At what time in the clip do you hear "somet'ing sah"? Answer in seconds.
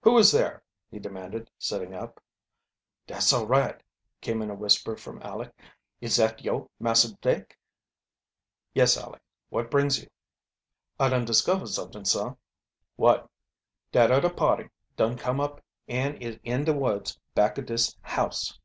11.68-12.36